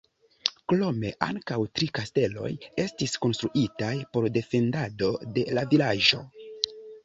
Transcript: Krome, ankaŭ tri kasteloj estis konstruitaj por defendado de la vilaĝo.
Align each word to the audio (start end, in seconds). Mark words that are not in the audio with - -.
Krome, 0.71 1.11
ankaŭ 1.25 1.57
tri 1.81 1.89
kasteloj 1.99 2.49
estis 2.85 3.15
konstruitaj 3.27 3.93
por 4.17 4.29
defendado 4.41 5.15
de 5.39 5.49
la 5.61 5.69
vilaĝo. 5.77 6.27